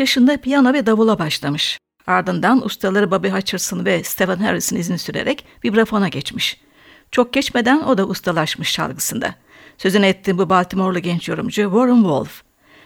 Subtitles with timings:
[0.00, 1.78] O 3 yaşında piyano ve davula başlamış.
[2.06, 6.60] Ardından ustaları Bobby Hutcherson ve Stephen Harris'in izini sürerek vibrafona geçmiş.
[7.10, 9.34] Çok geçmeden o da ustalaşmış çalgısında.
[9.78, 12.42] Sözünü ettiğim bu Baltimore'lu genç yorumcu Warren Wolf.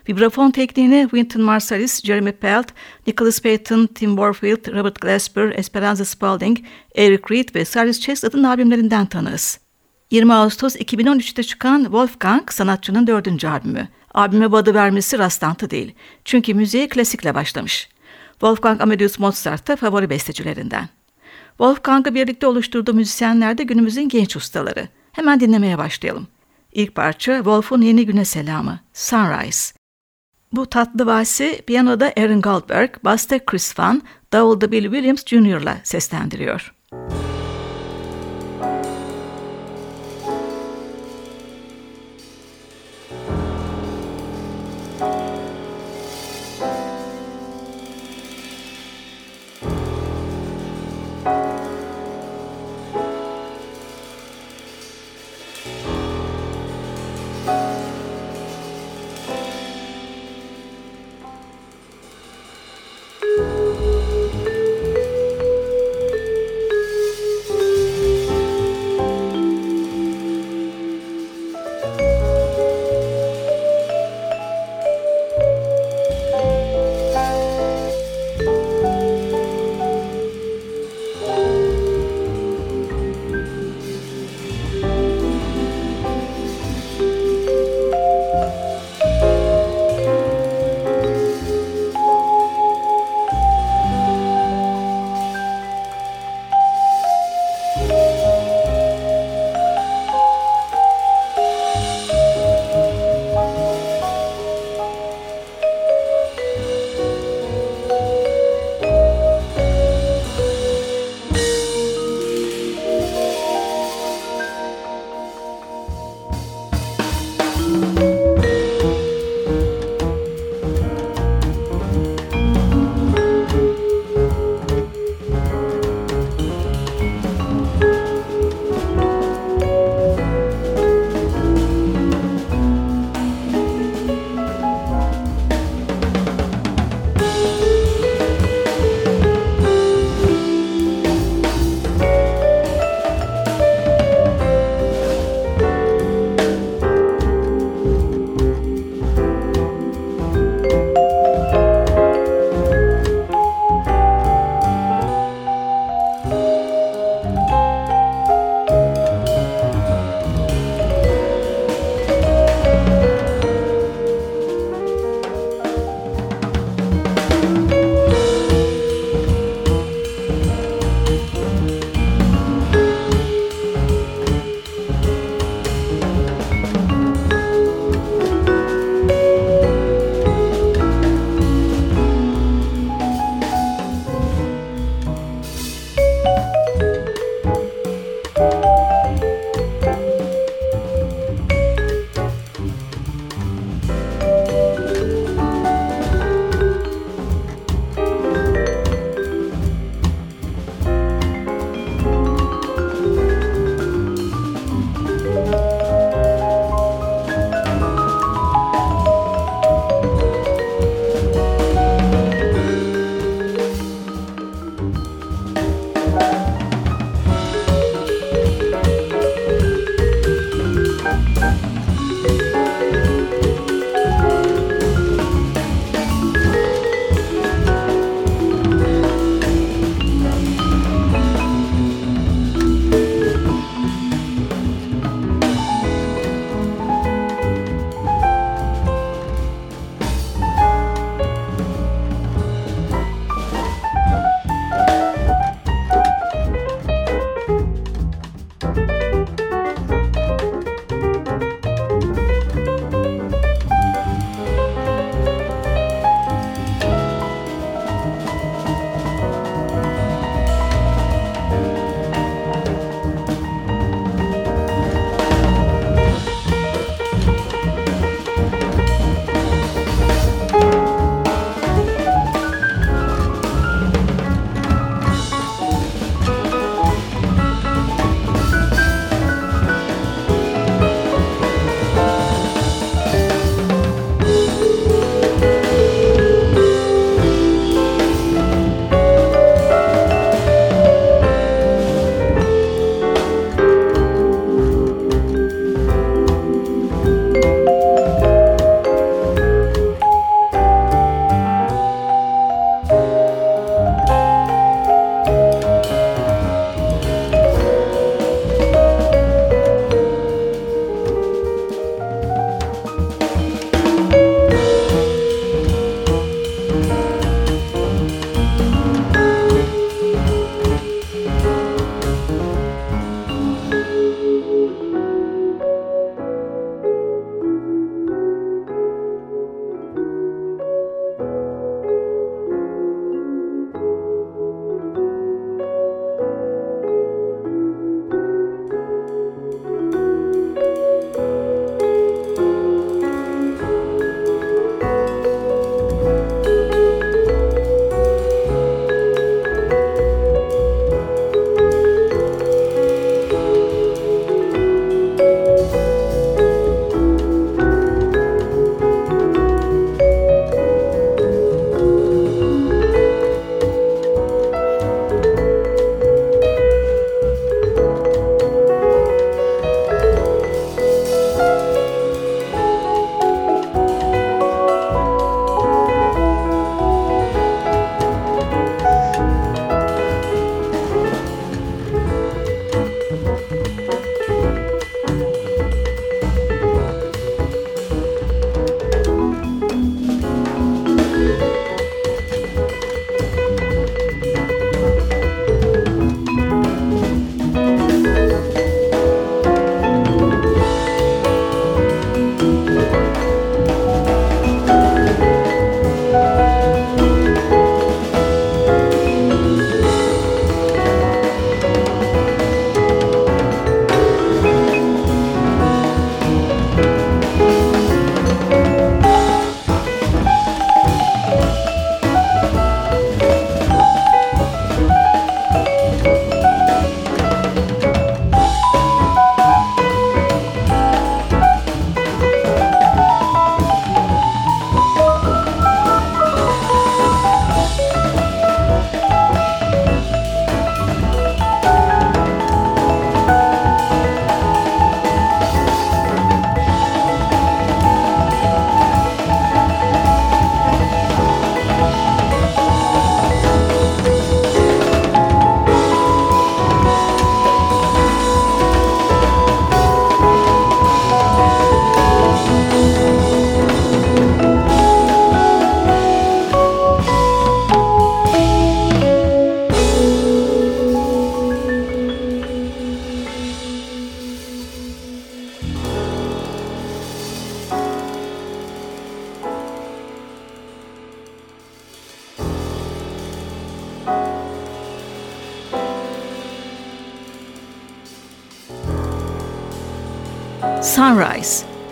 [0.09, 2.67] Vibrafon tekniğini Wynton Marsalis, Jeremy Pelt,
[3.07, 6.59] Nicholas Payton, Tim Warfield, Robert Glasper, Esperanza Spalding,
[6.97, 9.64] Eric Reed ve Cyrus Chestnut'ın albümlerinden tanığız.
[10.15, 13.89] 20 Ağustos 2013'te çıkan Wolfgang sanatçının dördüncü albümü.
[14.15, 15.95] Albüme bu adı vermesi rastlantı değil.
[16.25, 17.89] Çünkü müziğe klasikle başlamış.
[18.31, 20.89] Wolfgang Amadeus Mozart favori bestecilerinden.
[21.49, 24.89] Wolfgang'ı birlikte oluşturduğu müzisyenler de günümüzün genç ustaları.
[25.13, 26.27] Hemen dinlemeye başlayalım.
[26.73, 29.75] İlk parça Wolf'un Yeni Güne Selamı, Sunrise.
[30.53, 34.03] Bu tatlı valsi piyanoda Aaron Goldberg, basta Chris Van,
[34.33, 36.75] davulda Bill Williams Jr.'la seslendiriyor.
[36.93, 37.44] Müzik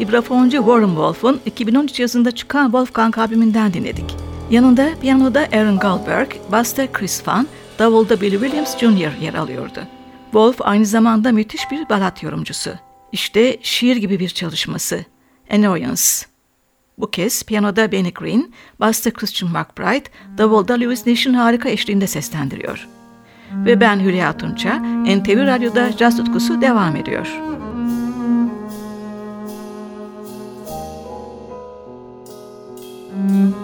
[0.02, 4.16] vibrafoncu Warren Wolf'un 2013 yazında çıkan Wolfgang albümünden dinledik.
[4.50, 7.46] Yanında piyanoda Aaron Goldberg, basta Chris Van,
[7.78, 9.22] davulda Billy Williams Jr.
[9.22, 9.80] yer alıyordu.
[10.24, 12.70] Wolf aynı zamanda müthiş bir balat yorumcusu.
[13.12, 15.04] İşte şiir gibi bir çalışması.
[15.50, 16.02] Annoyance.
[16.98, 22.88] Bu kez piyanoda Benny Green, basta Christian McBride, davulda Louis Nash'in harika eşliğinde seslendiriyor.
[23.52, 27.51] Ve ben Hülya Tunça, NTV Radyo'da caz tutkusu devam ediyor.
[33.22, 33.61] Mm-hmm.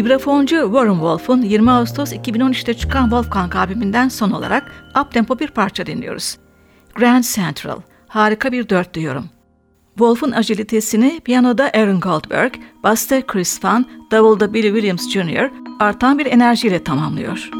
[0.00, 6.36] Vibrafoncu Warren Wolf'un 20 Ağustos 2013'te çıkan Wolfgang albümünden son olarak uptempo bir parça dinliyoruz.
[6.94, 9.24] Grand Central, harika bir dört diyorum.
[9.88, 15.50] Wolf'un agilitesini piyanoda Aaron Goldberg, basta Chris Van, davulda Billy Williams Jr.
[15.80, 17.59] artan bir enerjiyle tamamlıyor.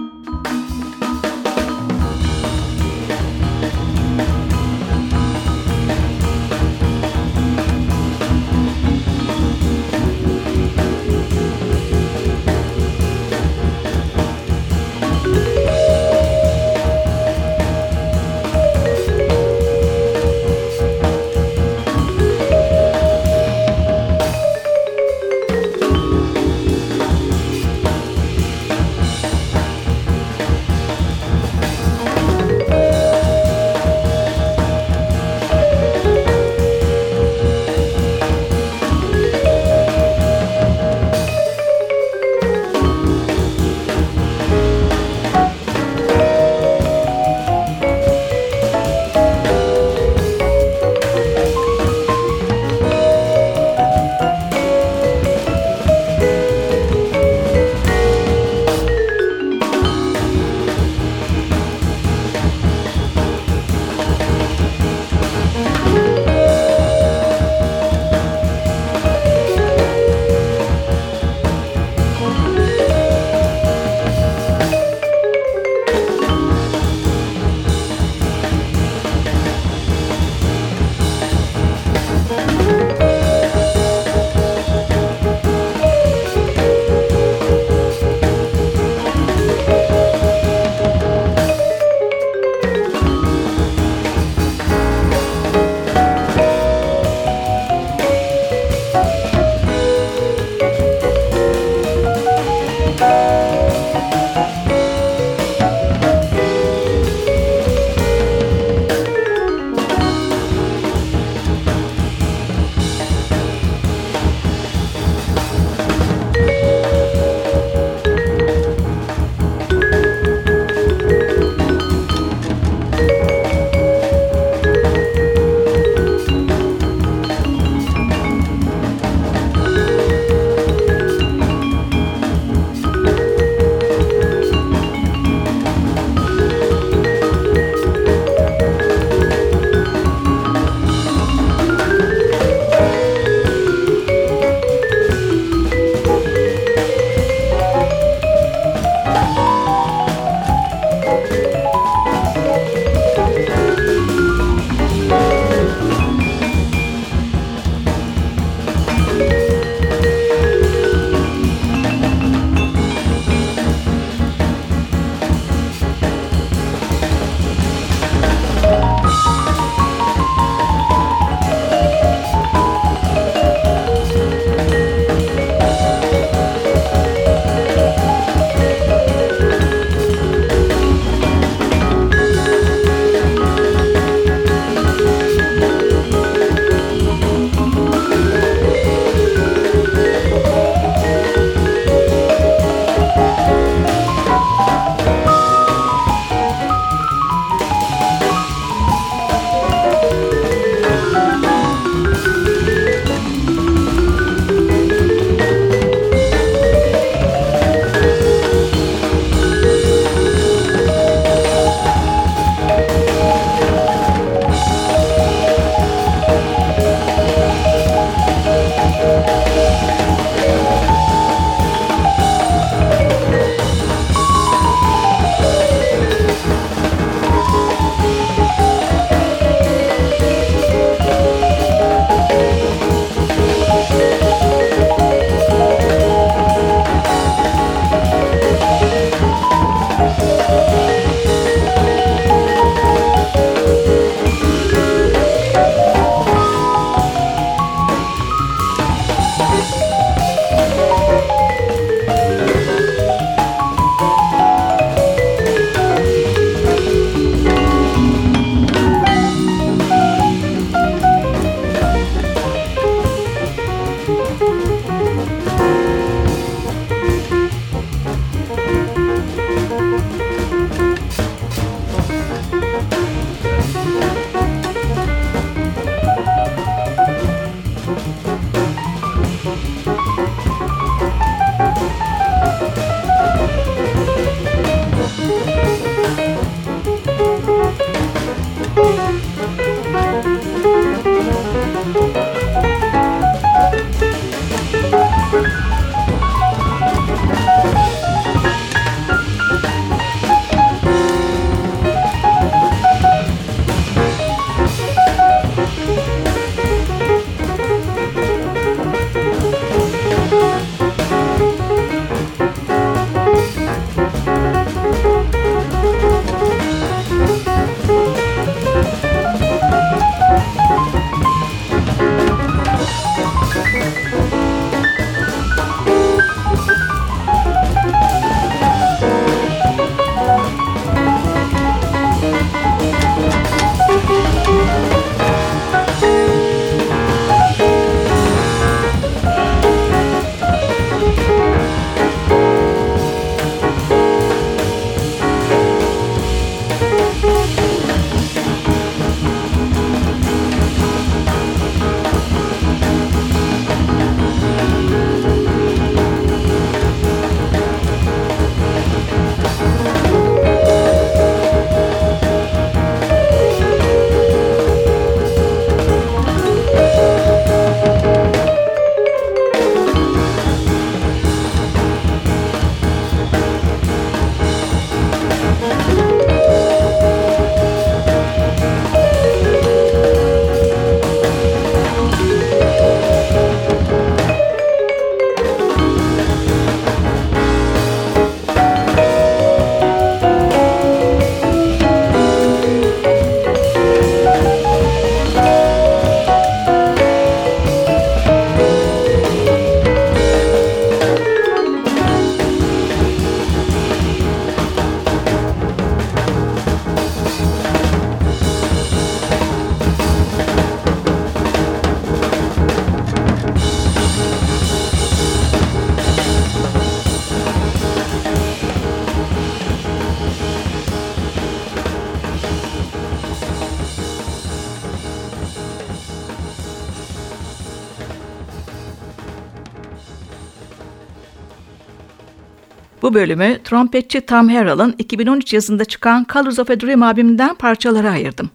[433.11, 438.51] Bu bölümü trompetçi Tom Harrell'ın 2013 yazında çıkan Colors of a Dream albümünden parçalara ayırdım.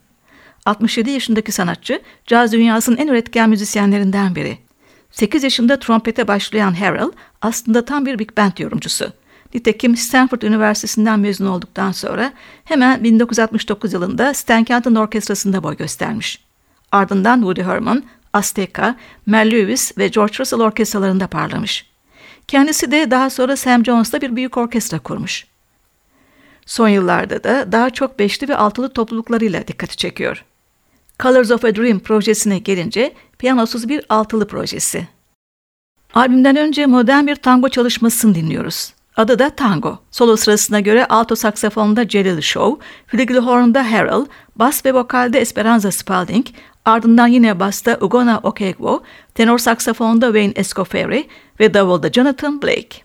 [0.65, 4.57] 67 yaşındaki sanatçı, caz dünyasının en üretken müzisyenlerinden biri.
[5.11, 9.11] 8 yaşında trompete başlayan Harrell aslında tam bir big band yorumcusu.
[9.53, 12.33] Nitekim Stanford Üniversitesi'nden mezun olduktan sonra
[12.65, 16.45] hemen 1969 yılında Stan Kenton Orkestrası'nda boy göstermiş.
[16.91, 21.94] Ardından Woody Herman, Azteca, Mel Lewis ve George Russell orkestralarında parlamış.
[22.47, 25.45] Kendisi de daha sonra Sam Jones'ta bir büyük orkestra kurmuş.
[26.65, 30.45] Son yıllarda da daha çok beşli ve altılı topluluklarıyla dikkati çekiyor.
[31.19, 35.07] Colors of a Dream projesine gelince piyanosuz bir altılı projesi.
[36.13, 38.93] Albümden önce modern bir tango çalışmasını dinliyoruz.
[39.17, 39.99] Adı da Tango.
[40.11, 46.45] Solo sırasına göre alto saksafonda Jelly Show, flügelhorn'da Harold, bas ve vokalde Esperanza Spalding,
[46.85, 49.03] ardından yine basta Ugona Okegwo,
[49.35, 51.27] tenor saksafonda Wayne Escoferi
[51.59, 53.04] ve davulda Jonathan Blake.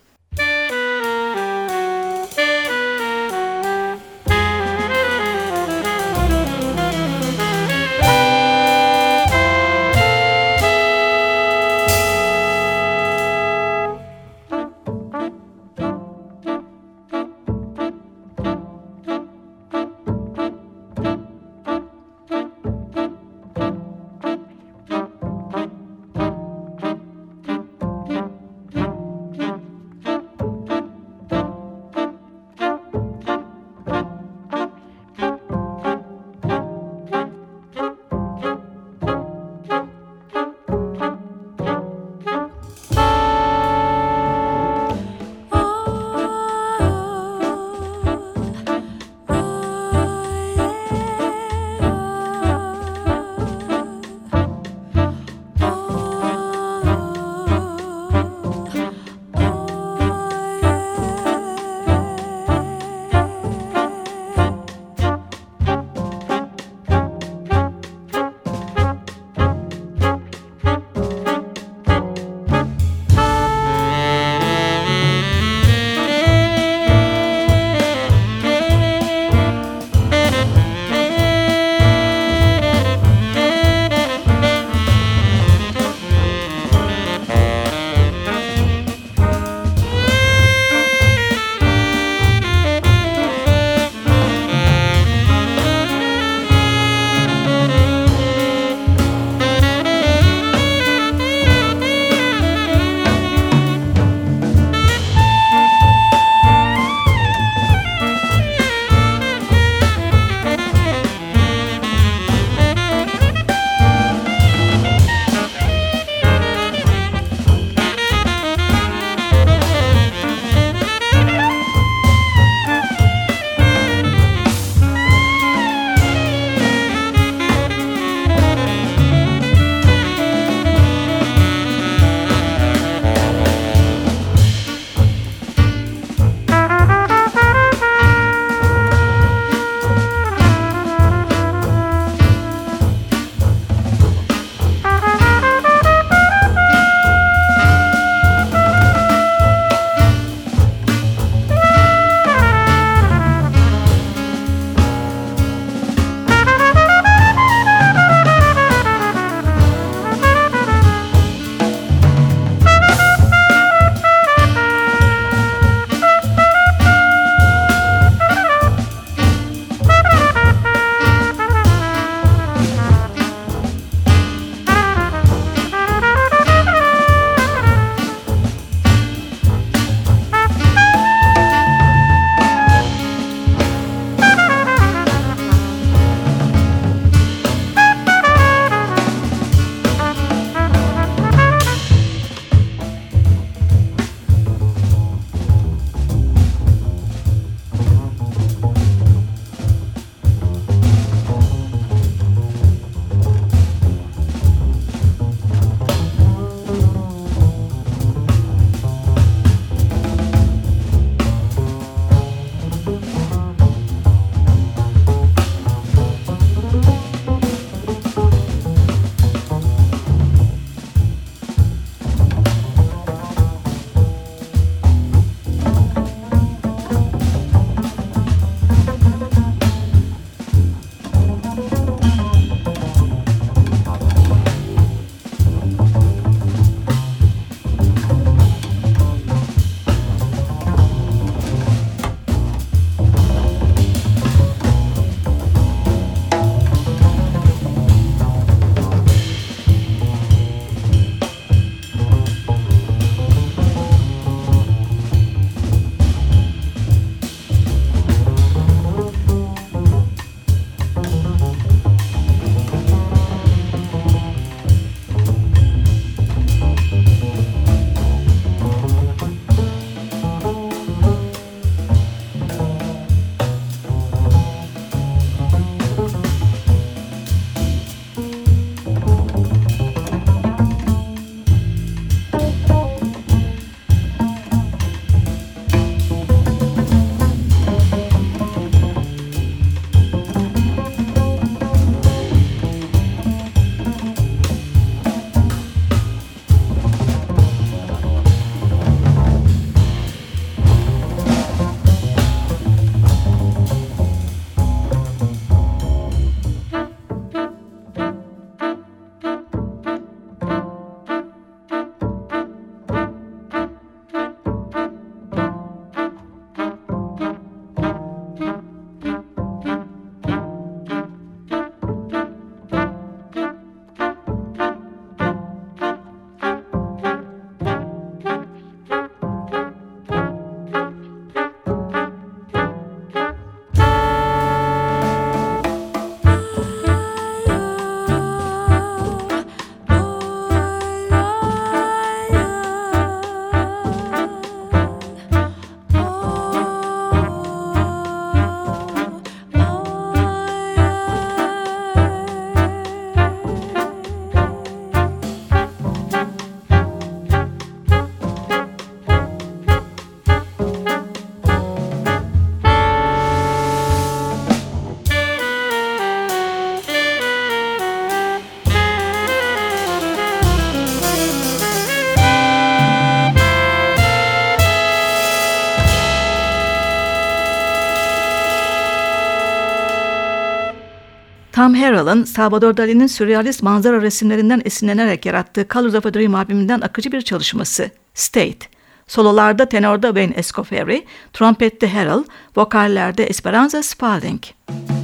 [381.60, 387.12] Tom Harrell'ın Salvador Dali'nin sürrealist manzara resimlerinden esinlenerek yarattığı Colors of a Dream albümünden akıcı
[387.12, 388.58] bir çalışması State.
[389.06, 392.24] Sololarda tenorda Wayne Escoferi, trompette Harrell,
[392.56, 394.42] vokallerde Esperanza Spalding.
[394.66, 394.99] Tom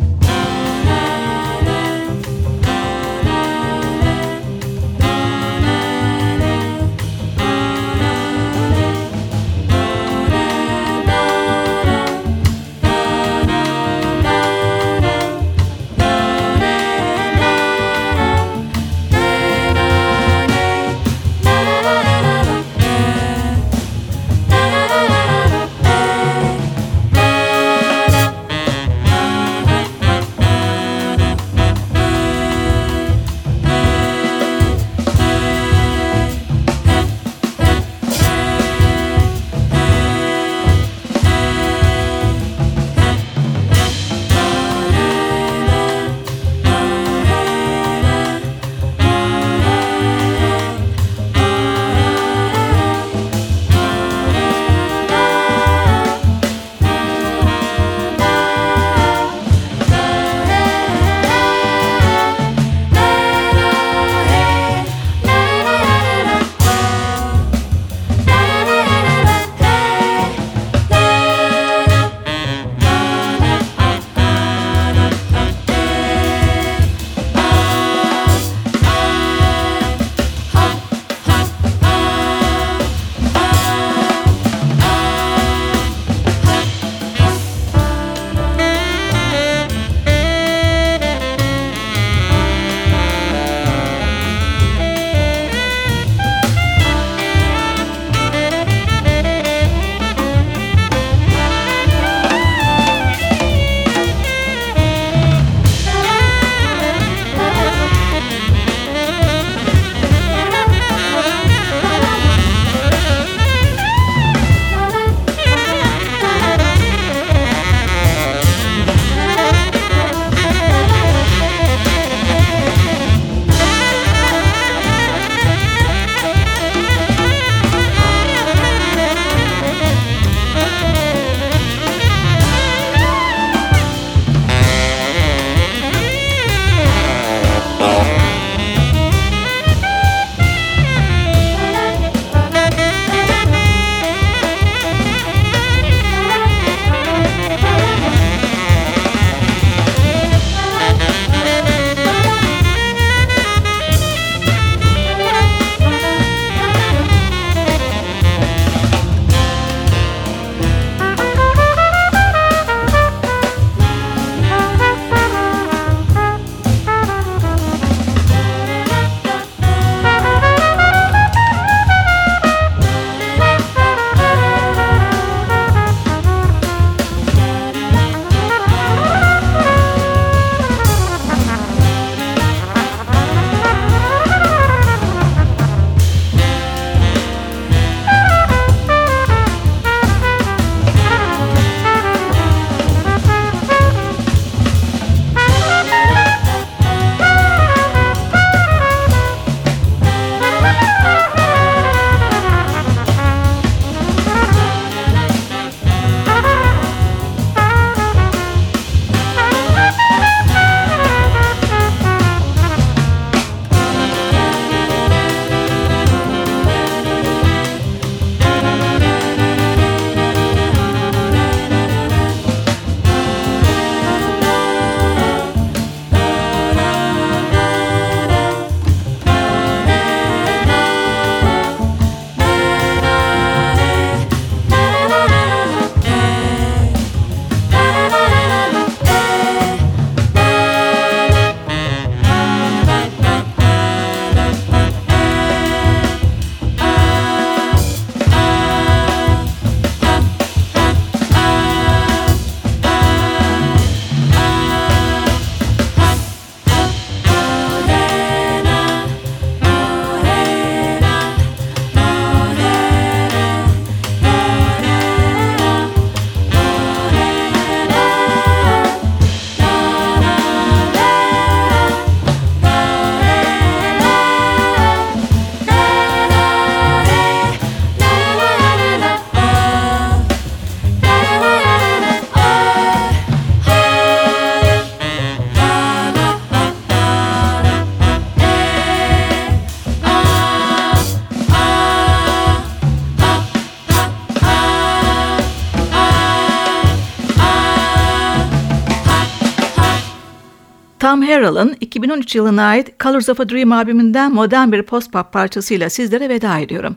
[301.36, 306.58] Harrell'ın 2013 yılına ait Colors of a Dream albümünden modern bir post-pop parçasıyla sizlere veda
[306.58, 306.96] ediyorum.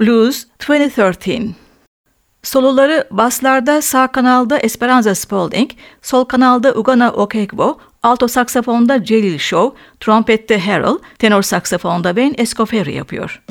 [0.00, 1.54] Blues 2013
[2.42, 5.70] Soloları baslarda sağ kanalda Esperanza Spalding,
[6.02, 13.42] sol kanalda Ugana Okegwo, alto saksafonda Celil Show, trompette Harrell, tenor saksafonda Ben Escoferi yapıyor.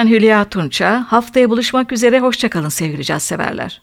[0.00, 1.04] Ben Hülya Tunça.
[1.08, 2.20] Haftaya buluşmak üzere.
[2.20, 3.80] Hoşçakalın sevgili caz severler.